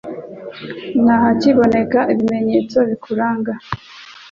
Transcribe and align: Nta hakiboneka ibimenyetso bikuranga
Nta 1.03 1.15
hakiboneka 1.23 1.99
ibimenyetso 2.13 2.77
bikuranga 2.89 3.53